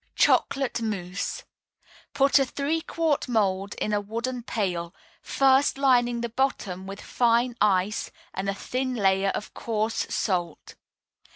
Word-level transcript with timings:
CHOCOLATE 0.15 0.81
MOUSSE 0.81 1.43
Put 2.15 2.39
a 2.39 2.45
three 2.47 2.81
quart 2.81 3.27
mould 3.29 3.75
in 3.75 3.93
a 3.93 4.01
wooden 4.01 4.41
pail, 4.41 4.95
first 5.21 5.77
lining 5.77 6.21
the 6.21 6.29
bottom 6.29 6.87
with 6.87 6.99
fine 6.99 7.55
ice 7.61 8.09
and 8.33 8.49
a 8.49 8.55
thin 8.55 8.95
layer 8.95 9.29
of 9.35 9.53
coarse 9.53 10.07
salt. 10.09 10.73